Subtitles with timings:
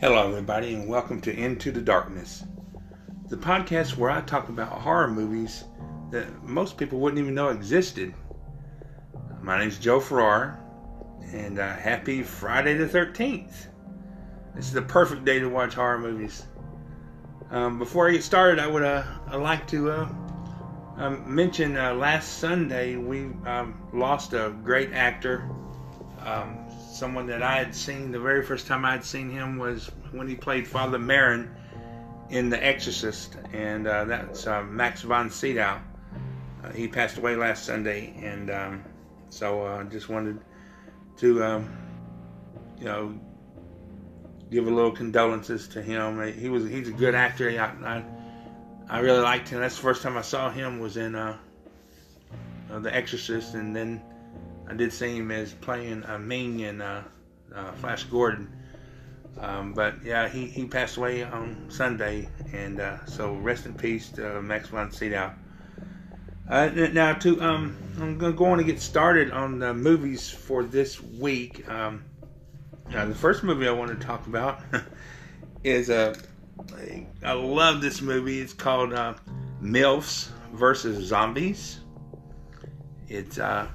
[0.00, 2.44] Hello, everybody, and welcome to Into the Darkness,
[3.30, 5.64] the podcast where I talk about horror movies
[6.12, 8.14] that most people wouldn't even know existed.
[9.42, 10.60] My name is Joe Farrar,
[11.32, 13.66] and uh, happy Friday the 13th.
[14.54, 16.46] This is the perfect day to watch horror movies.
[17.50, 20.08] Um, before I get started, I would uh, I'd like to uh,
[20.96, 25.50] um, mention uh, last Sunday we um, lost a great actor,
[26.24, 26.67] um,
[26.98, 30.26] someone that I had seen the very first time I had seen him was when
[30.26, 31.48] he played Father Merrin
[32.28, 35.80] in The Exorcist, and uh, that's uh, Max von Sydow.
[36.64, 38.84] Uh, he passed away last Sunday, and um,
[39.30, 40.40] so I just wanted
[41.18, 41.76] to, um,
[42.78, 43.20] you know,
[44.50, 46.20] give a little condolences to him.
[46.32, 47.48] He was he's a good actor.
[47.48, 48.04] I, I,
[48.90, 49.60] I really liked him.
[49.60, 51.36] That's the first time I saw him was in uh,
[52.72, 54.02] uh, The Exorcist, and then
[54.68, 57.04] I did see him as playing uh, Ming in uh,
[57.54, 58.52] uh, Flash Gordon.
[59.40, 64.10] Um, but yeah, he, he passed away on Sunday, and uh, so rest in peace
[64.10, 65.32] to Max von Sydow.
[66.48, 71.68] Uh, now, to um, I'm going to get started on the movies for this week.
[71.68, 72.04] Um,
[72.90, 74.60] now, the first movie I want to talk about
[75.64, 76.10] is a.
[76.10, 76.14] Uh,
[77.22, 78.40] I love this movie.
[78.40, 79.14] It's called uh,
[79.62, 81.80] MILFs versus Zombies.
[83.08, 83.68] It's uh,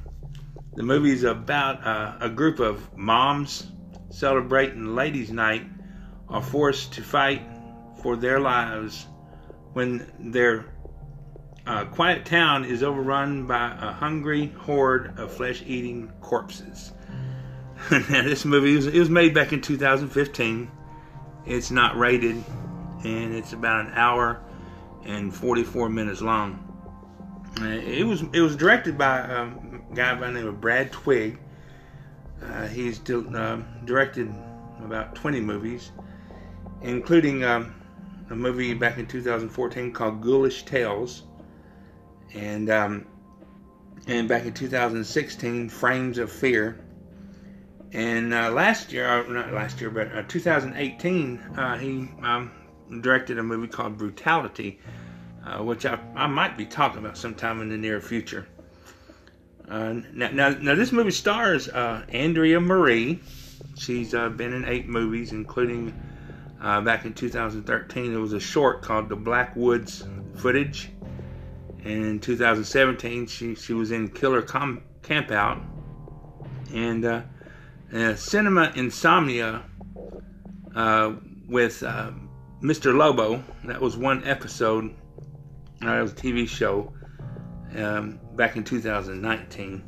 [0.76, 3.68] the movie is about uh, a group of moms
[4.10, 5.66] celebrating Ladies' Night
[6.30, 7.42] are forced to fight
[8.02, 9.08] for their lives
[9.74, 10.66] when their
[11.66, 16.92] uh, quiet town is overrun by a hungry horde of flesh-eating corpses.
[17.92, 20.72] now, this movie was, it was made back in 2015.
[21.46, 22.44] It's not rated,
[23.04, 24.42] and it's about an hour
[25.06, 26.60] and 44 minutes long.
[27.62, 29.63] Uh, it was it was directed by um,
[29.94, 31.38] guy by the name of Brad Twigg.
[32.42, 34.34] Uh, he's uh, directed
[34.84, 35.92] about 20 movies,
[36.82, 37.74] including um,
[38.30, 41.24] a movie back in 2014 called Ghoulish Tales,
[42.34, 43.06] and um,
[44.08, 46.80] and back in 2016 Frames of Fear.
[47.94, 52.52] And uh, last year, uh, not last year, but uh, 2018, uh, he um,
[53.02, 54.80] directed a movie called Brutality,
[55.60, 58.48] which I, I might be talking about sometime in the near future.
[59.70, 63.20] Uh, now, now, now, this movie stars Andrea Marie.
[63.78, 65.94] She's been in eight movies, including
[66.62, 70.04] back in 2013, there was a short called The Black Woods
[70.36, 70.90] Footage.
[71.84, 75.62] And in 2017, she, she was in Killer Com- Camp Out.
[76.74, 77.22] And uh,
[77.94, 79.64] uh, Cinema Insomnia
[80.76, 81.14] uh,
[81.48, 82.12] with uh,
[82.62, 82.96] Mr.
[82.96, 83.44] Lobo.
[83.66, 84.96] That was one episode.
[85.82, 86.94] Uh, that was a TV show
[87.76, 89.84] um, back in 2019.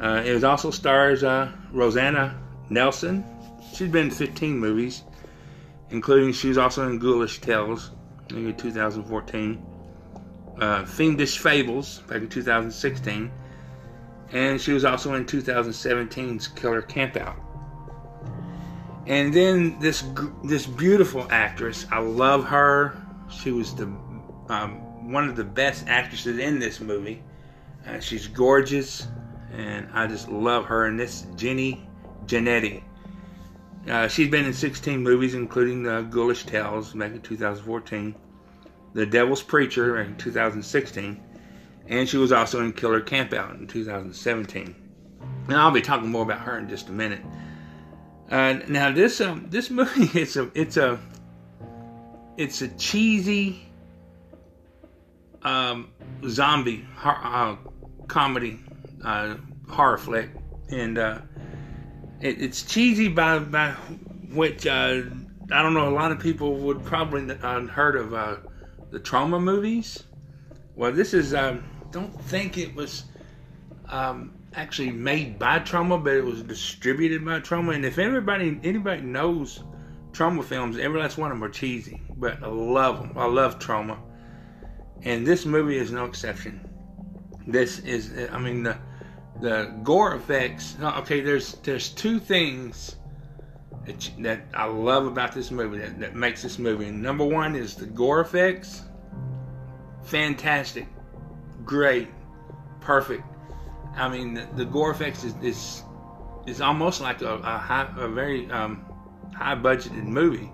[0.00, 1.22] Uh, it also stars
[1.72, 2.40] Rosanna
[2.70, 3.24] Nelson.
[3.72, 5.02] She's been in 15 movies,
[5.90, 7.90] including she was also in Ghoulish Tales
[8.30, 9.66] in 2014
[10.60, 13.30] uh, Fiendish Fables back in 2016,
[14.32, 17.36] and she was also in 2017's Killer Campout.
[19.06, 20.04] And then this
[20.44, 22.96] this beautiful actress, I love her.
[23.30, 27.22] She was the um, one of the best actresses in this movie.
[27.88, 29.08] Uh, she's gorgeous,
[29.52, 30.86] and I just love her.
[30.86, 31.88] And this Jenny
[32.26, 32.82] Janetti.
[33.88, 38.14] Uh, she's been in 16 movies, including uh, Ghoulish Tales back in 2014.
[38.92, 41.20] The Devil's Preacher in 2016,
[41.86, 44.74] and she was also in Killer Campout in 2017.
[45.46, 47.22] And I'll be talking more about her in just a minute.
[48.30, 51.00] Uh, now this um, this movie it's a it's a
[52.36, 53.66] it's a cheesy
[55.42, 55.90] um,
[56.26, 57.56] zombie uh,
[58.08, 58.58] comedy
[59.04, 59.36] uh,
[59.68, 60.30] horror flick,
[60.70, 61.20] and uh,
[62.20, 63.72] it, it's cheesy by by
[64.32, 65.02] which uh,
[65.50, 68.36] I don't know a lot of people would probably uh, heard of uh,
[68.90, 70.04] the Troma movies.
[70.74, 73.04] Well, this is um, don't think it was
[73.86, 77.74] um, actually made by Troma, but it was distributed by Troma.
[77.74, 79.62] And if everybody anybody knows
[80.12, 83.16] Troma films, every last one of them are cheesy, but I love them.
[83.16, 83.98] I love Troma,
[85.02, 86.67] and this movie is no exception.
[87.48, 88.76] This is, I mean, the
[89.40, 90.76] the gore effects.
[90.80, 92.96] Okay, there's there's two things
[93.86, 96.90] that, that I love about this movie that, that makes this movie.
[96.90, 98.82] Number one is the gore effects.
[100.04, 100.86] Fantastic,
[101.64, 102.08] great,
[102.80, 103.24] perfect.
[103.96, 105.82] I mean, the, the gore effects is, is
[106.46, 108.84] is almost like a, a high, a very um,
[109.34, 110.50] high budgeted movie.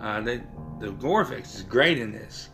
[0.00, 0.42] Uh, the,
[0.80, 2.48] the gore effects is great in this.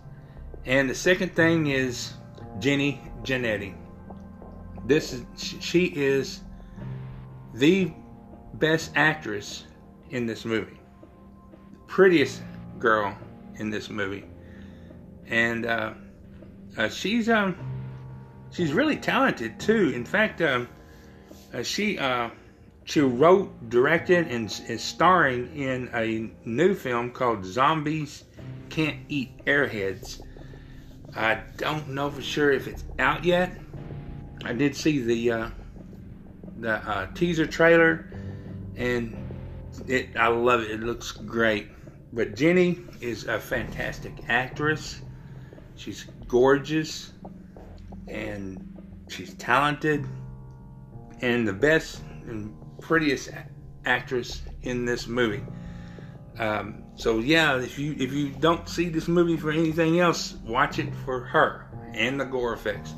[0.65, 2.15] And the second thing is
[2.59, 3.75] Jenny Janetti.
[4.87, 5.25] This is
[5.61, 6.41] she is
[7.55, 7.93] the
[8.55, 9.65] best actress
[10.11, 10.79] in this movie.
[11.87, 12.43] prettiest
[12.79, 13.17] girl
[13.57, 14.25] in this movie,
[15.27, 15.95] and uh,
[16.77, 17.57] uh, she's um
[18.51, 19.91] she's really talented too.
[19.95, 20.69] In fact, um,
[21.55, 22.31] uh, she uh,
[22.85, 28.25] she wrote, directed, and is starring in a new film called Zombies
[28.69, 30.23] Can't Eat Airheads.
[31.17, 33.57] I don't know for sure if it's out yet.
[34.45, 35.51] I did see the uh,
[36.59, 38.11] the uh, teaser trailer,
[38.77, 39.17] and
[39.89, 40.71] it I love it.
[40.71, 41.69] It looks great.
[42.13, 45.01] But Jenny is a fantastic actress.
[45.75, 47.13] She's gorgeous
[48.09, 48.63] and
[49.09, 50.07] she's talented
[51.21, 53.31] and the best and prettiest
[53.85, 55.45] actress in this movie.
[56.39, 60.79] Um, so yeah, if you if you don't see this movie for anything else, watch
[60.79, 62.95] it for her and the gore effects.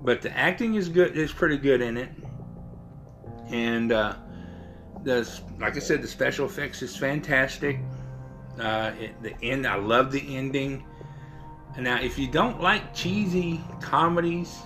[0.00, 2.10] But the acting is good; is pretty good in it,
[3.48, 4.14] and uh,
[5.02, 5.28] the
[5.58, 7.80] like I said, the special effects is fantastic.
[8.58, 10.84] Uh, it, the end, I love the ending.
[11.78, 14.56] Now, if you don't like cheesy comedies,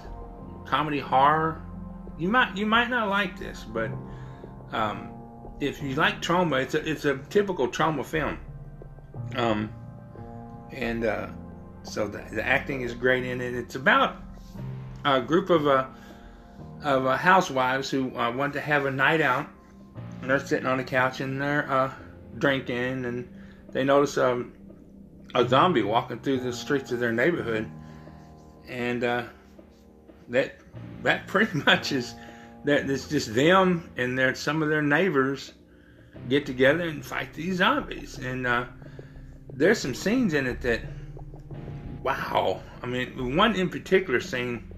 [0.66, 1.62] comedy horror,
[2.18, 3.64] you might you might not like this.
[3.64, 3.90] But
[4.72, 5.13] um,
[5.60, 8.38] if you like Troma, it's a it's a typical Troma film.
[9.36, 9.72] Um,
[10.72, 11.28] and uh,
[11.82, 13.54] so the, the acting is great in it.
[13.54, 14.16] It's about
[15.04, 15.86] a group of uh,
[16.82, 19.48] of uh, housewives who uh, want to have a night out,
[20.20, 21.92] and they're sitting on the couch and they're uh,
[22.38, 23.28] drinking, and
[23.70, 24.52] they notice um,
[25.34, 27.70] a zombie walking through the streets of their neighborhood,
[28.68, 29.24] and uh,
[30.28, 30.58] that
[31.02, 32.14] that pretty much is
[32.64, 35.52] that it's just them and their some of their neighbors
[36.28, 38.64] get together and fight these zombies, and uh,
[39.52, 40.80] there's some scenes in it that
[42.02, 42.62] wow.
[42.82, 44.72] I mean, one in particular scene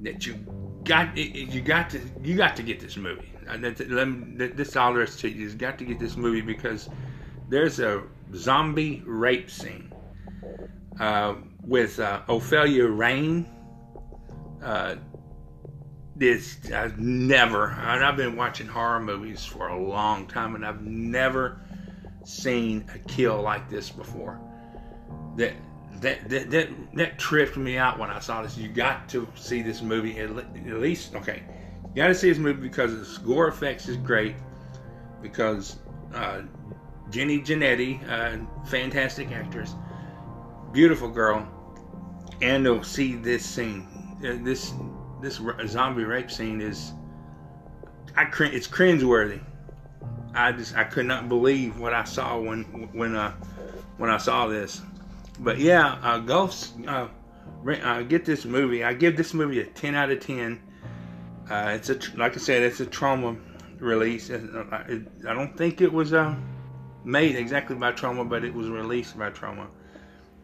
[0.00, 0.34] that you
[0.84, 3.32] got you got to you got to get this movie.
[3.48, 5.48] Uh, this is all there is to you.
[5.48, 6.88] You got to get this movie because
[7.48, 8.02] there's a
[8.34, 9.92] zombie rape scene
[11.00, 13.46] uh, with uh, Ophelia Reign.
[16.22, 17.70] This I've never.
[17.70, 21.58] And I've been watching horror movies for a long time, and I've never
[22.24, 24.38] seen a kill like this before.
[25.34, 25.54] That
[25.94, 28.56] that that that, that tripped me out when I saw this.
[28.56, 31.16] You got to see this movie at, at least.
[31.16, 31.42] Okay,
[31.88, 34.36] you got to see this movie because the score effects is great.
[35.22, 35.78] Because
[36.14, 36.42] uh,
[37.10, 39.74] Jenny Janetti, uh, fantastic actress,
[40.70, 41.48] beautiful girl,
[42.40, 43.88] and to see this scene,
[44.24, 44.72] uh, this
[45.22, 46.92] this zombie rape scene is,
[48.16, 49.40] I cr- it's cringeworthy.
[50.34, 53.32] I just I could not believe what I saw when when uh
[53.98, 54.80] when I saw this.
[55.38, 56.48] But yeah, uh,
[56.86, 57.08] uh,
[57.68, 58.84] uh, get this movie.
[58.84, 60.60] I give this movie a 10 out of 10.
[61.50, 63.38] Uh, it's a like I said, it's a Troma
[63.78, 64.30] release.
[64.30, 66.34] Uh, I don't think it was uh,
[67.04, 69.66] made exactly by Troma, but it was released by Troma.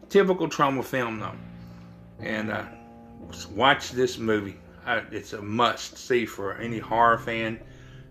[0.09, 1.35] Typical Troma film though,
[2.19, 2.65] and uh,
[3.51, 4.57] watch this movie.
[5.11, 7.59] It's a must see for any horror fan,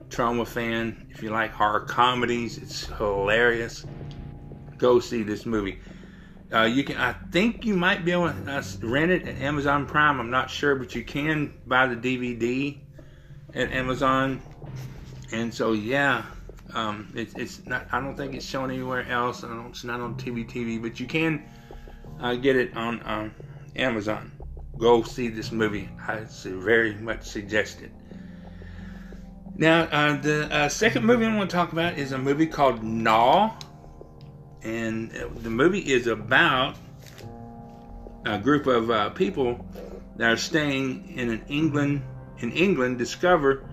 [0.08, 1.08] Troma fan.
[1.11, 3.85] If you like horror comedies, it's hilarious.
[4.76, 5.80] Go see this movie.
[6.52, 9.87] Uh, you can, I think you might be able to uh, rent it at Amazon
[9.87, 10.18] Prime.
[10.18, 12.78] I'm not sure, but you can buy the DVD
[13.54, 14.40] at Amazon.
[15.30, 16.25] And so, yeah,
[16.73, 17.87] um, it, it's not.
[17.92, 19.44] I don't think it's shown anywhere else.
[19.44, 21.44] I don't, it's not on TV TV, but you can
[22.20, 23.35] uh, get it on um,
[23.76, 24.32] Amazon.
[24.78, 25.88] Go see this movie.
[26.06, 27.90] I very much suggest it.
[29.56, 32.82] Now, uh, the uh, second movie I want to talk about is a movie called
[32.82, 33.58] Gnaw
[34.62, 36.76] and the movie is about
[38.25, 39.64] a group of uh, people
[40.16, 42.02] that are staying in an England
[42.38, 43.64] in England discover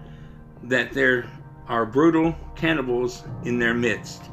[0.63, 1.29] that there
[1.67, 4.23] are brutal cannibals in their midst.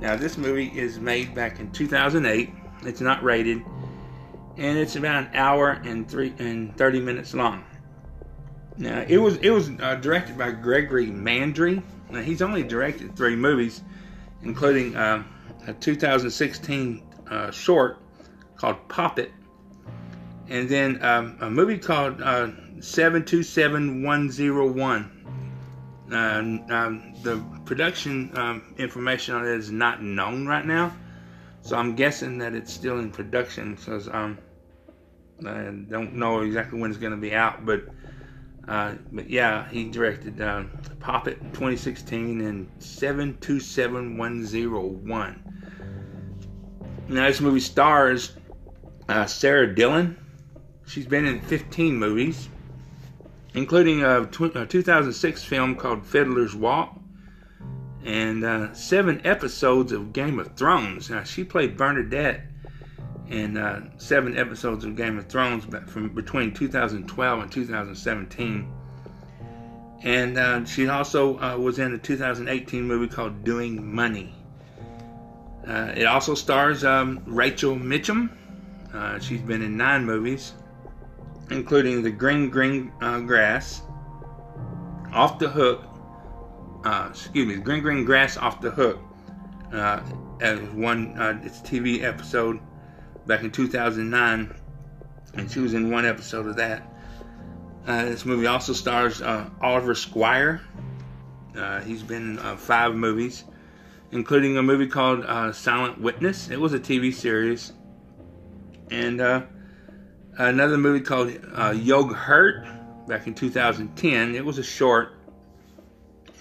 [0.00, 2.50] Now, this movie is made back in 2008.
[2.82, 3.62] It's not rated,
[4.56, 7.64] and it's about an hour and three and 30 minutes long.
[8.78, 11.82] Now, it was it was uh, directed by Gregory Mandry.
[12.10, 13.82] Now, he's only directed three movies,
[14.42, 15.24] including uh,
[15.66, 17.98] a 2016 uh, short
[18.56, 19.32] called Pop It,
[20.48, 25.12] and then um, a movie called uh, 727101.
[26.08, 26.62] Uh, um,
[27.22, 30.94] the production um, information on it is not known right now,
[31.62, 34.38] so I'm guessing that it's still in production because um,
[35.44, 37.84] I don't know exactly when it's going to be out, but
[38.68, 40.64] uh, but yeah, he directed uh,
[40.98, 45.42] Pop It 2016 and 727101.
[47.08, 48.32] Now, this movie stars
[49.08, 50.16] uh, Sara Dylan.
[50.86, 52.48] She's been in 15 movies,
[53.54, 56.98] including a, tw- a 2006 film called Fiddler's Walk.
[58.04, 61.10] and uh, seven episodes of Game of Thrones.
[61.10, 62.42] Now, she played Bernadette
[63.28, 68.72] in uh, seven episodes of Game of Thrones from between 2012 and 2017.
[70.02, 74.34] And uh, she also uh, was in a 2018 movie called Doing Money.
[75.66, 78.30] Uh, it also stars um, Rachel Mitchum.
[78.94, 80.52] Uh, she's been in nine movies,
[81.50, 83.82] including The Green Green uh, Grass,
[85.12, 85.84] Off the Hook,
[87.10, 89.00] excuse me, Green Green Grass Off the Hook,
[89.72, 92.60] as one its TV episode
[93.26, 94.54] back in 2009,
[95.34, 96.82] and she was in one episode of that.
[97.86, 100.60] Uh, this movie also stars uh, Oliver Squire.
[101.56, 103.44] Uh, he's been in uh, five movies,
[104.10, 106.50] including a movie called uh, Silent Witness.
[106.50, 107.72] It was a TV series,
[108.90, 109.42] and uh,
[110.36, 111.32] another movie called
[111.76, 112.66] Yogi Hurt
[113.06, 114.34] back in 2010.
[114.34, 115.14] It was a short,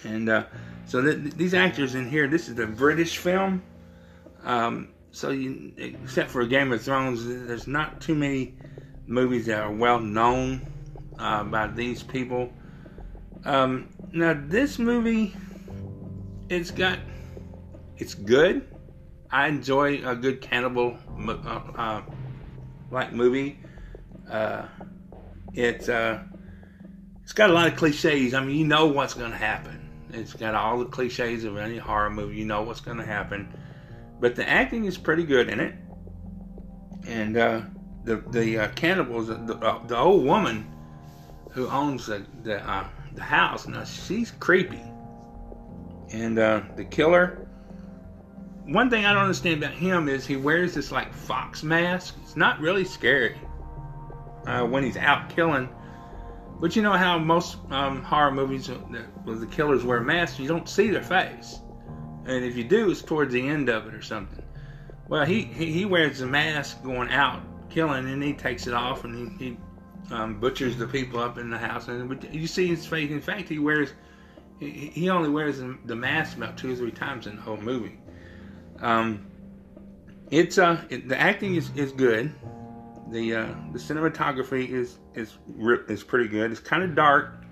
[0.03, 0.45] and
[0.87, 2.27] so th- these actors in here.
[2.27, 3.63] This is a British film.
[4.43, 8.53] Um, so, you, except for Game of Thrones, there's not too many
[9.07, 10.67] movies that are well known
[11.17, 12.51] uh, by these people.
[13.45, 15.33] Um, now, this movie,
[16.49, 16.99] it's got,
[17.95, 18.67] it's good.
[19.31, 22.01] I enjoy a good cannibal uh, uh,
[22.91, 23.57] like movie.
[24.29, 24.65] Uh,
[25.53, 26.23] it's uh,
[27.23, 28.33] it's got a lot of cliches.
[28.33, 29.89] I mean, you know what's going to happen.
[30.11, 32.35] It's got all the cliches of any horror movie.
[32.35, 33.47] You know what's going to happen
[34.19, 35.75] but the acting is pretty good in it.
[37.07, 37.61] And uh,
[38.03, 40.65] the the uh, cannibals, the, uh, the old woman
[41.51, 44.81] who owns the the, uh, the house, now she's creepy.
[46.11, 47.41] And uh, the killer.
[48.65, 52.15] One thing I don't understand about him is he wears this like fox mask.
[52.23, 53.37] It's not really scary
[54.47, 55.69] uh, when he's out killing.
[56.59, 60.67] But you know how most um, horror movies, where the killers wear masks, you don't
[60.67, 61.59] see their face
[62.25, 64.43] and if you do, it's towards the end of it or something.
[65.07, 69.39] Well, he he, wears the mask going out killing, and he takes it off, and
[69.39, 69.57] he, he
[70.11, 71.87] um, butchers the people up in the house.
[71.87, 73.11] And you see his face.
[73.11, 73.93] In fact, he wears
[74.59, 77.99] he, he only wears the mask about two or three times in the whole movie.
[78.81, 79.27] Um,
[80.31, 82.33] it's uh it, the acting is, is good.
[83.11, 85.37] The uh, the cinematography is is
[85.87, 86.51] is pretty good.
[86.51, 87.43] It's kind of dark,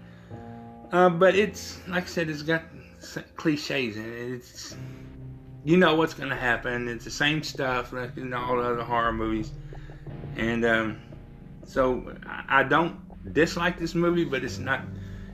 [0.91, 2.63] uh, but it's like I said, it's got
[3.35, 4.75] cliches and it's
[5.65, 6.87] you know what's going to happen.
[6.87, 9.51] It's the same stuff like in all the other horror movies,
[10.35, 11.01] and um,
[11.65, 12.15] so
[12.49, 12.99] I don't
[13.33, 14.81] dislike this movie, but it's not.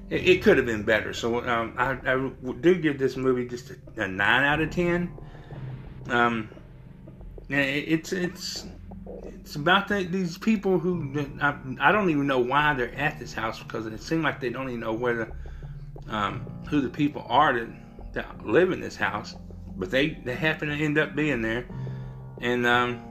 [0.09, 1.13] It, it could have been better.
[1.13, 5.11] So um, I, I, do give this movie just a, a nine out of ten.
[6.09, 6.49] Um,
[7.49, 8.67] it's it's
[9.23, 13.33] it's about the, these people who I, I, don't even know why they're at this
[13.33, 15.31] house because it seems like they don't even know where the
[16.09, 17.69] um, who the people are that,
[18.13, 19.35] that live in this house,
[19.77, 21.65] but they, they happen to end up being there.
[22.41, 23.01] And um,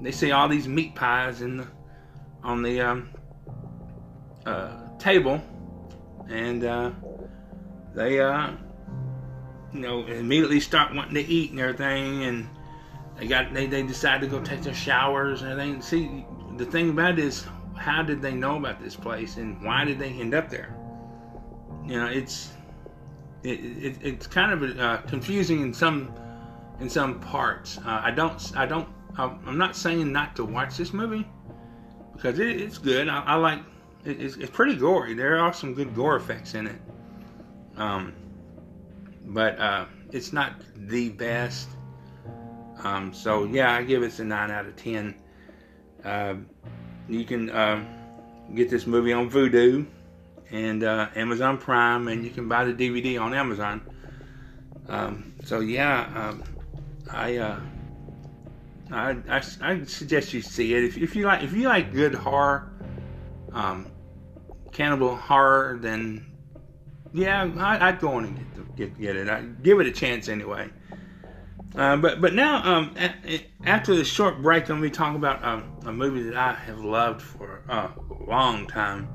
[0.00, 1.66] they see all these meat pies in the,
[2.42, 3.10] on the um,
[4.46, 5.42] uh, table,
[6.28, 6.90] and uh,
[7.94, 8.52] they uh,
[9.72, 12.48] you know immediately start wanting to eat and everything, and
[13.18, 15.82] they got they, they decide to go take their showers and everything.
[15.82, 16.24] See,
[16.56, 19.98] the thing about it is, how did they know about this place, and why did
[19.98, 20.77] they end up there?
[21.88, 22.52] You know, it's
[23.42, 26.12] it, it, it's kind of uh, confusing in some
[26.80, 27.78] in some parts.
[27.78, 31.26] Uh, I don't I don't I'm not saying not to watch this movie
[32.12, 33.08] because it, it's good.
[33.08, 33.60] I, I like
[34.04, 35.14] it, it's, it's, pretty gory.
[35.14, 36.80] There are some good gore effects in it,
[37.76, 38.12] um,
[39.24, 41.70] but uh, it's not the best.
[42.84, 45.14] Um, so yeah, I give it a nine out of ten.
[46.04, 46.34] Uh,
[47.08, 47.82] you can uh,
[48.54, 49.86] get this movie on Vudu
[50.50, 53.82] and uh, Amazon Prime, and you can buy the DVD on Amazon.
[54.88, 56.42] Um, so yeah, um,
[57.10, 57.60] I, uh,
[58.90, 62.14] I, I, I suggest you see it if, if you like if you like good
[62.14, 62.70] horror,
[63.52, 63.90] um,
[64.72, 66.24] cannibal horror, then
[67.12, 69.28] yeah, I, would go on and get, get get it.
[69.28, 70.70] I give it a chance anyway.
[71.76, 72.94] Uh, but but now um,
[73.64, 76.80] after this short break, I'm going to be talking about a movie that I have
[76.80, 77.90] loved for a
[78.26, 79.08] long time.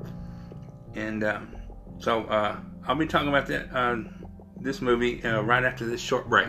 [0.94, 1.56] And um,
[1.98, 3.96] so uh, I'll be talking about that uh,
[4.56, 6.48] this movie uh, right after this short break.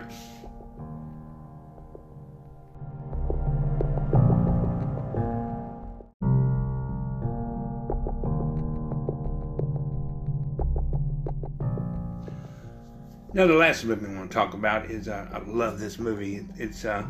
[13.35, 16.47] Now, the last movie I want to talk about is uh, I love this movie.
[16.55, 17.05] It's uh,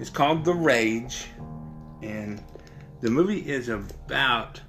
[0.00, 1.26] it's called The Rage,
[2.02, 2.42] and
[3.00, 4.60] the movie is about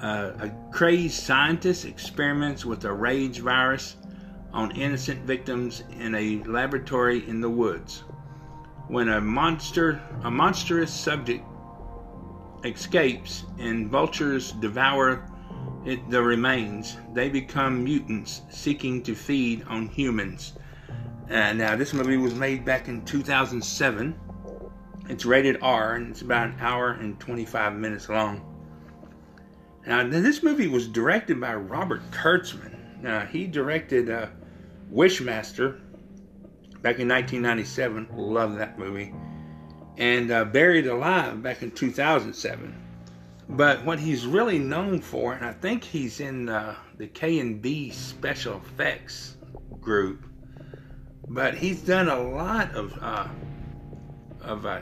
[0.00, 3.96] uh, a crazed scientist experiments with a rage virus
[4.52, 8.04] on innocent victims in a laboratory in the woods.
[8.88, 11.44] When a monster, a monstrous subject
[12.64, 15.22] escapes and vultures devour
[15.84, 20.54] it, the remains, they become mutants seeking to feed on humans.
[21.30, 24.18] Uh, now, this movie was made back in 2007.
[25.08, 28.47] It's rated R and it's about an hour and 25 minutes long.
[29.86, 33.02] Now, this movie was directed by Robert Kurtzman.
[33.02, 34.26] Now, he directed uh,
[34.92, 35.80] Wishmaster
[36.82, 38.08] back in 1997.
[38.12, 39.14] Love that movie.
[39.96, 42.84] And uh, Buried Alive back in 2007.
[43.50, 48.58] But what he's really known for, and I think he's in uh, the KNB special
[48.58, 49.36] effects
[49.80, 50.26] group,
[51.28, 53.26] but he's done a lot of uh,
[54.42, 54.80] of uh,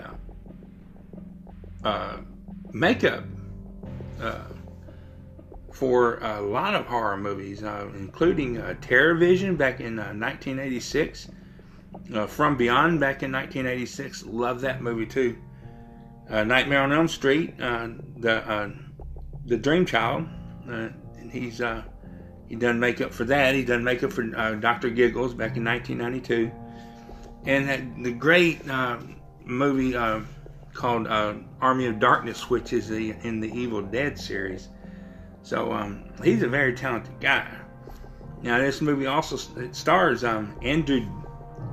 [1.84, 2.18] uh
[2.72, 3.24] makeup
[4.20, 4.44] uh,
[5.76, 11.28] for a lot of horror movies, uh, including uh, Terror Vision back in 1986,
[12.28, 14.25] From Beyond back in 1986.
[14.25, 15.37] Love that movie too.
[16.30, 18.73] Nightmare on Elm Street, the
[19.45, 20.26] the Dream Child,
[20.66, 21.61] and he's
[22.49, 23.54] he done makeup for that.
[23.54, 24.90] He done makeup for uh, Dr.
[24.90, 26.50] Giggles back in 1992.
[27.45, 28.99] And the great uh,
[29.45, 30.21] movie uh,
[30.73, 34.68] called uh, Army of Darkness, which is the, in the Evil Dead series.
[35.46, 37.46] So um, he's a very talented guy.
[38.42, 39.36] Now, this movie also
[39.70, 41.06] stars um, Andrew.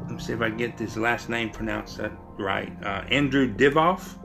[0.03, 1.99] Let me see if I can get this last name pronounced
[2.37, 2.71] right.
[2.83, 4.19] Uh, Andrew Divoff.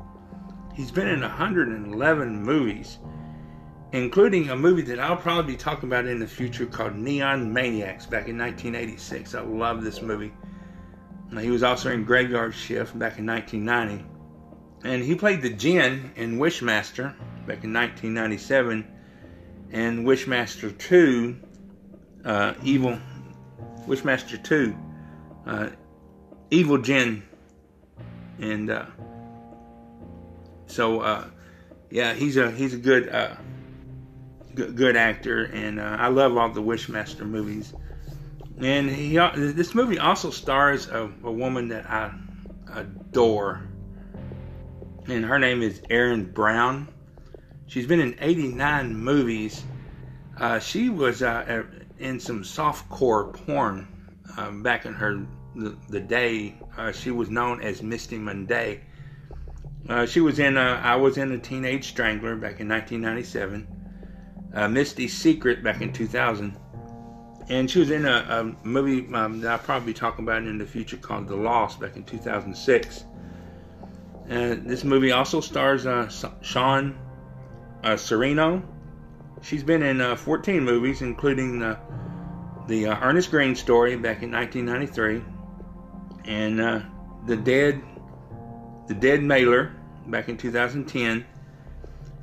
[0.74, 2.98] He's been in 111 movies
[3.92, 8.04] including a movie that I'll probably be talking about in the future called Neon Maniacs
[8.04, 9.34] back in 1986.
[9.34, 10.30] I love this movie.
[11.40, 14.04] He was also in Graveyard Shift back in 1990.
[14.84, 17.14] And he played the Djinn in Wishmaster
[17.46, 18.97] back in 1997
[19.70, 21.36] and Wishmaster 2,
[22.24, 22.98] uh, Evil,
[23.86, 24.76] Wishmaster 2,
[25.46, 25.68] uh,
[26.50, 27.22] Evil Djinn.
[28.38, 28.86] And uh,
[30.66, 31.24] so, uh,
[31.90, 33.34] yeah, he's a he's a good uh,
[34.54, 37.72] good actor, and uh, I love all the Wishmaster movies.
[38.60, 42.12] And he, this movie also stars a, a woman that I
[42.74, 43.62] adore,
[45.06, 46.88] and her name is Erin Brown.
[47.68, 49.62] She's been in 89 movies.
[50.38, 51.64] Uh, she was uh,
[51.98, 53.86] in some softcore porn
[54.38, 56.54] um, back in her the, the day.
[56.76, 58.80] Uh, she was known as Misty Mundae.
[59.86, 60.56] Uh, she was in.
[60.56, 63.66] Uh, I was in a Teenage Strangler back in 1997
[64.54, 66.56] uh, Misty's Secret back in 2000.
[67.50, 70.66] And she was in a, a movie um, that I'll probably talking about in the
[70.66, 73.04] future called The Lost back in 2006.
[74.30, 75.86] Uh, this movie also stars
[76.42, 76.98] Sean
[77.84, 78.62] uh, Sereno.
[79.42, 81.78] She's been in uh, 14 movies, including uh,
[82.66, 85.22] the uh, Ernest Green story back in 1993,
[86.24, 86.58] and
[87.26, 87.80] the Dead,
[88.86, 89.72] the Dead Mailer
[90.06, 91.24] back in 2010,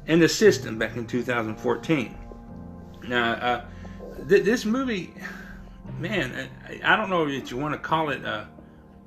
[0.07, 2.17] and The System back in 2014.
[3.07, 3.65] Now, uh,
[4.27, 5.13] th- this movie,
[5.99, 8.47] man, I, I, don't know if you want to call it a,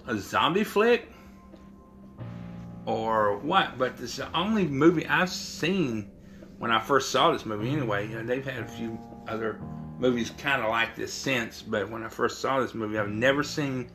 [0.07, 1.13] a zombie flick
[2.87, 6.11] or what, but it's the only movie I've seen
[6.59, 8.09] when I first saw this movie anyway.
[8.09, 9.61] You know, they've had a few other
[9.99, 13.43] movies kind of like this since, but when I first saw this movie, I've never
[13.43, 13.91] seen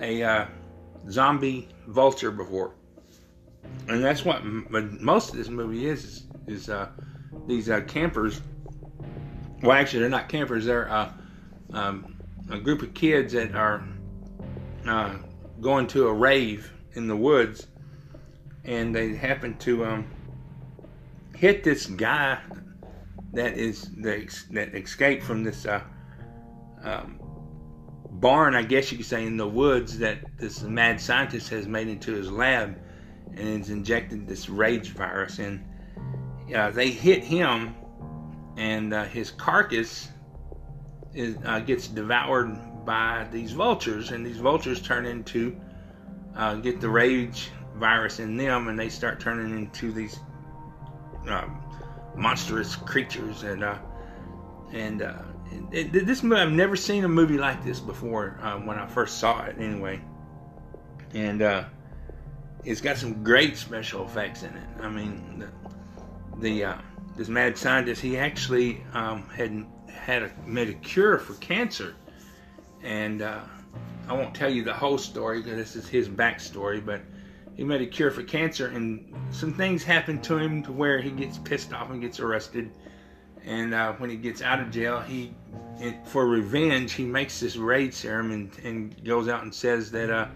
[0.00, 0.46] a uh,
[1.08, 2.74] zombie vulture before
[3.88, 6.88] and that's what most of this movie is is, is uh,
[7.46, 8.40] these uh, campers.
[9.62, 10.66] Well, actually, they're not campers.
[10.66, 11.12] They're uh,
[11.72, 12.16] um,
[12.50, 13.86] a group of kids that are
[14.86, 15.16] uh,
[15.60, 17.66] going to a rave in the woods,
[18.64, 20.06] and they happen to um,
[21.44, 22.38] hit this guy
[23.34, 25.82] that is the, that escaped from this uh,
[26.82, 27.20] um,
[28.12, 31.88] barn, I guess you could say, in the woods that this mad scientist has made
[31.88, 32.78] into his lab
[33.36, 35.38] and it's injected this rage virus.
[35.38, 35.62] And
[36.56, 37.74] uh, they hit him
[38.56, 40.08] and uh, his carcass
[41.12, 44.12] is, uh, gets devoured by these vultures.
[44.12, 45.60] And these vultures turn into
[46.36, 50.18] uh, get the rage virus in them and they start turning into these
[51.28, 51.62] um,
[52.16, 53.78] monstrous creatures and uh,
[54.72, 55.22] and uh,
[55.70, 59.44] it, this movie I've never seen a movie like this before when I first saw
[59.44, 60.00] it anyway
[61.12, 61.42] and
[62.64, 64.68] it's got some great special effects in it.
[64.80, 66.78] I mean, the, the uh,
[67.16, 71.94] this mad scientist he actually um, had had a, made a cure for cancer,
[72.82, 73.40] and uh,
[74.08, 77.02] I won't tell you the whole story because this is his backstory, but
[77.56, 81.10] he made a cure for cancer, and some things happen to him to where he
[81.10, 82.70] gets pissed off and gets arrested,
[83.44, 85.34] And uh, when he gets out of jail, he
[86.04, 90.28] for revenge he makes this raid serum and, and goes out and says that uh,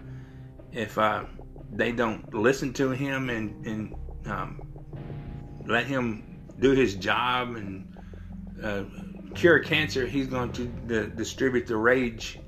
[0.73, 1.25] if uh,
[1.73, 3.95] they don't listen to him and, and
[4.27, 4.63] um,
[5.65, 7.97] let him do his job and
[8.63, 8.83] uh,
[9.35, 10.67] cure cancer, he's going to
[11.15, 12.41] distribute the rage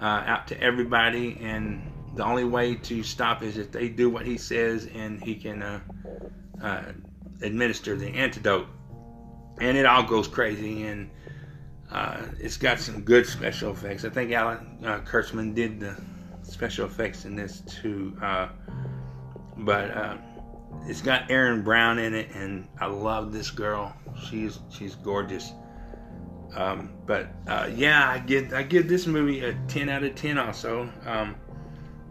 [0.00, 1.38] uh, out to everybody.
[1.40, 5.34] And the only way to stop is if they do what he says and he
[5.34, 5.80] can uh,
[6.62, 6.82] uh,
[7.42, 8.66] administer the antidote.
[9.60, 10.84] And it all goes crazy.
[10.84, 11.10] And
[11.90, 14.04] uh, it's got some good special effects.
[14.04, 15.96] I think Alan uh, Kurtzman did the
[16.42, 18.16] special effects in this too.
[18.20, 18.48] Uh,
[19.58, 20.18] but
[20.86, 23.94] it's got Erin Brown in it, and I love this girl.
[24.28, 25.52] She's she's gorgeous.
[26.54, 30.38] Um, but uh, yeah, I give I give this movie a 10 out of 10.
[30.38, 31.34] Also, um,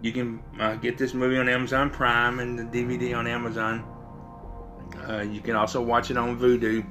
[0.05, 3.83] you can uh, get this movie on Amazon Prime and the DVD on Amazon.
[5.09, 6.85] Uh, you can also watch it on Vudu.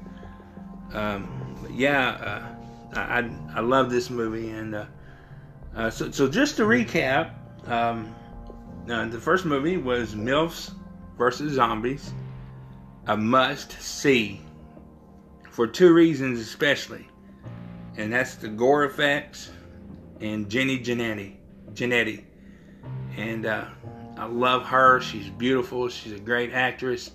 [0.93, 2.09] Um, yeah,
[2.93, 4.85] uh, I, I, love this movie, and uh,
[5.75, 7.31] uh, so so just to recap,
[7.69, 8.13] um,
[8.85, 10.73] the first movie was MILFs
[11.17, 12.11] versus Zombies,
[13.07, 14.41] a must see
[15.49, 17.07] for two reasons especially
[17.97, 19.51] and that's the gore effects
[20.19, 21.37] and Jenny Janetti.
[21.73, 22.25] Janetti.
[23.15, 23.65] And uh,
[24.17, 25.01] I love her.
[25.01, 25.89] She's beautiful.
[25.89, 27.11] She's a great actress.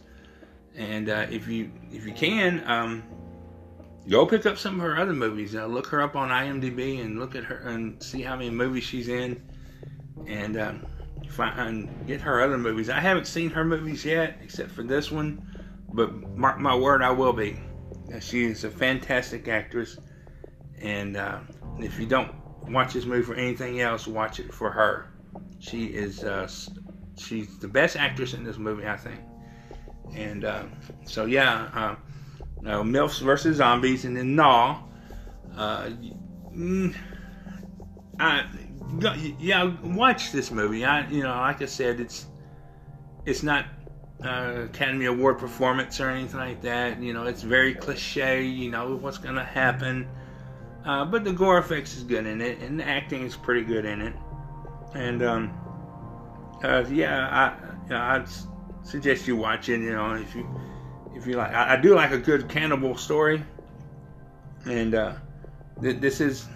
[0.77, 3.03] And uh, if you if you can, um,
[4.09, 5.55] go pick up some of her other movies.
[5.55, 8.85] Uh, look her up on IMDb and look at her and see how many movies
[8.85, 9.43] she's in,
[10.27, 10.87] and um,
[11.29, 12.89] find get her other movies.
[12.89, 15.45] I haven't seen her movies yet, except for this one,
[15.93, 17.61] but mark my word, I will be.
[18.21, 19.99] She is a fantastic actress
[20.81, 21.41] and uh,
[21.79, 22.33] if you don't
[22.69, 25.13] watch this movie for anything else, watch it for her.
[25.59, 26.49] She is uh,
[27.17, 29.21] she's the best actress in this movie, I think.
[30.15, 30.65] And uh,
[31.05, 31.97] so yeah,
[32.65, 34.83] uh, MILFs versus Zombies, and then Gnaw.
[35.57, 35.91] Uh,
[36.55, 36.95] mm,
[38.19, 38.47] I,
[39.39, 40.85] yeah, watch this movie.
[40.85, 42.27] I, you know, like I said, it's
[43.25, 43.67] it's not
[44.25, 47.01] uh, Academy Award performance or anything like that.
[47.01, 48.45] You know, it's very cliche.
[48.45, 50.09] You know what's gonna happen.
[50.85, 53.85] Uh, but the gore effects is good in it, and the acting is pretty good
[53.85, 54.15] in it.
[54.95, 55.53] And um,
[56.63, 58.25] uh, yeah, I you know, I'd
[58.83, 59.81] suggest you watch it.
[59.81, 60.49] You know, if you
[61.15, 63.43] if you like, I, I do like a good cannibal story,
[64.65, 65.15] and uh,
[65.81, 66.47] th- this is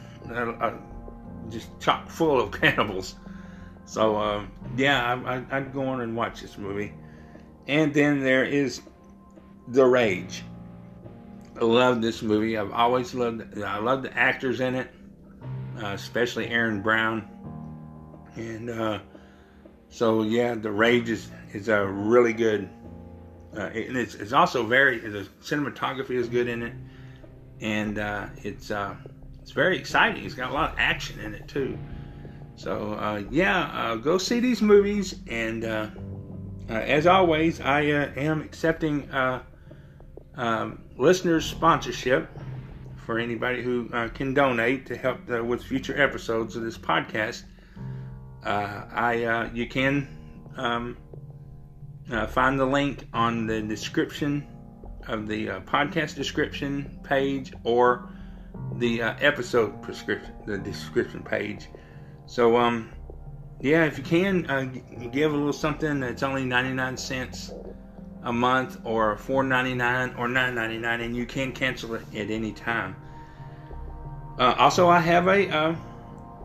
[1.51, 3.17] just chock full of cannibals.
[3.85, 6.93] So um, yeah, I, I'd go on and watch this movie.
[7.67, 8.83] And then there is
[9.69, 10.43] The Rage.
[11.59, 12.59] I love this movie.
[12.59, 13.63] I've always loved.
[13.63, 14.91] I love the actors in it,
[15.81, 17.29] uh, especially Erin Brown,
[18.37, 18.99] and uh,
[19.89, 22.69] so yeah, The Rage is is a really good.
[23.57, 26.73] Uh, and it's, it's also very the cinematography is good in it,
[27.61, 28.95] and uh, it's uh,
[29.41, 30.25] it's very exciting.
[30.25, 31.79] It's got a lot of action in it too.
[32.57, 35.65] So uh, yeah, go see these movies, and
[36.69, 39.09] as always, I am accepting.
[40.37, 42.29] Um, listeners sponsorship
[42.97, 47.45] for anybody who uh, can donate to help uh, with future episodes of this podcast.
[48.45, 50.09] Uh, I uh, you can
[50.57, 50.97] um,
[52.11, 54.47] uh, find the link on the description
[55.09, 58.09] of the uh, podcast description page or
[58.77, 61.69] the episode prescription the description page.
[62.27, 62.91] So um
[63.61, 64.43] yeah, if you can
[65.13, 67.53] give a little something that's only 99 cents
[68.25, 72.97] a month or $4.99 or $9.99 and you can cancel it at any time.
[74.39, 75.75] Uh, also, I have a uh,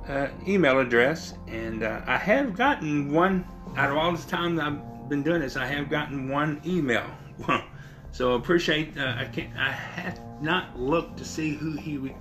[0.10, 3.46] uh, email address and uh, I have gotten one
[3.78, 5.56] out of all this time that I've been doing this.
[5.56, 7.06] I have gotten one email.
[8.12, 8.98] so appreciate.
[8.98, 9.56] Uh, I can't.
[9.56, 12.12] I have not looked to see who he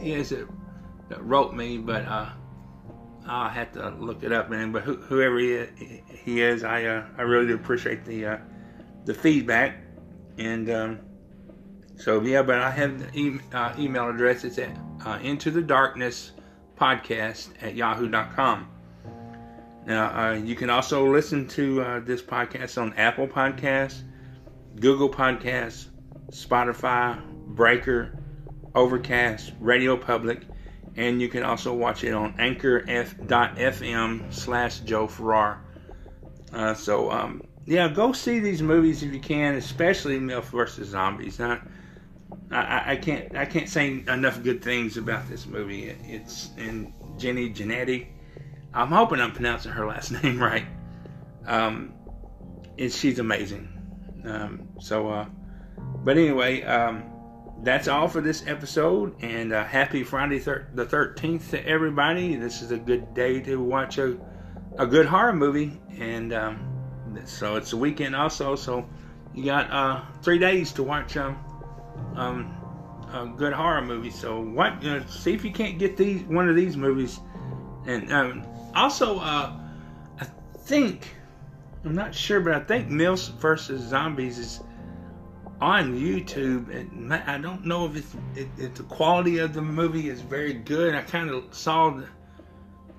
[0.00, 0.46] is that,
[1.08, 2.28] that wrote me, but uh,
[3.26, 4.50] I'll have to look it up.
[4.50, 5.68] Man, but whoever he is,
[6.24, 8.40] he is I I really do appreciate the
[9.04, 9.76] the feedback.
[10.36, 11.00] And um,
[11.96, 14.44] so, yeah, but I have the e- uh, email address.
[14.44, 14.70] It's at
[15.04, 16.32] uh, into the darkness
[16.78, 18.68] podcast at yahoo.com.
[19.86, 24.02] Now, uh, you can also listen to uh, this podcast on Apple Podcasts,
[24.78, 25.86] Google Podcasts,
[26.30, 28.18] Spotify, Breaker,
[28.74, 30.42] Overcast, Radio Public,
[30.96, 35.64] and you can also watch it on anchor.fm slash Joe Farrar.
[36.52, 41.38] Uh, so um, yeah, go see these movies if you can, especially MILF versus Zombies.
[41.38, 41.62] Not,
[42.50, 45.84] I, I can't I can't say enough good things about this movie.
[45.84, 48.08] It's in Jenny Janetti.
[48.72, 50.66] I'm hoping I'm pronouncing her last name right.
[51.46, 51.94] Um,
[52.78, 53.68] and she's amazing.
[54.24, 55.26] Um, so, uh,
[56.04, 57.04] but anyway, um,
[57.62, 59.22] that's all for this episode.
[59.22, 62.36] And uh, happy Friday thir- the 13th to everybody.
[62.36, 64.18] This is a good day to watch a,
[64.78, 65.80] a good horror movie.
[65.98, 68.54] And um, so it's a weekend also.
[68.54, 68.88] So
[69.34, 71.38] you got uh, three days to watch um,
[72.16, 72.54] um,
[73.12, 74.10] a good horror movie.
[74.10, 74.84] So what?
[74.84, 77.20] Uh, see if you can't get these one of these movies.
[77.86, 79.52] And um, also, uh,
[80.20, 80.24] I
[80.58, 81.14] think
[81.84, 84.60] I'm not sure, but I think Mills versus Zombies is
[85.60, 86.74] on YouTube.
[86.74, 88.16] And I don't know if it's
[88.58, 90.94] if the quality of the movie is very good.
[90.94, 92.06] I kind of saw the,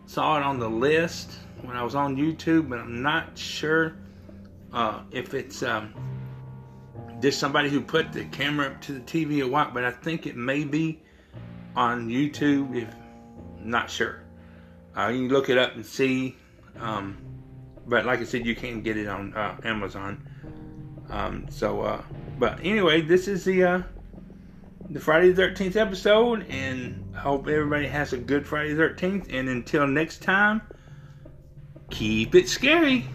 [0.05, 3.95] saw it on the list when I was on YouTube, but I'm not sure
[4.73, 5.93] uh, if it's um,
[7.19, 9.73] just somebody who put the camera up to the TV or what.
[9.73, 11.01] But I think it may be
[11.75, 12.75] on YouTube.
[12.75, 12.93] If
[13.59, 14.21] not sure,
[14.97, 16.37] uh, you can look it up and see.
[16.79, 17.17] Um,
[17.85, 20.25] but like I said, you can get it on uh, Amazon.
[21.09, 22.01] Um, so, uh,
[22.37, 23.81] but anyway, this is the uh,
[24.89, 29.27] the Friday the Thirteenth episode, and I hope everybody has a good Friday the Thirteenth.
[29.31, 30.61] And until next time,
[31.89, 33.05] keep it scary.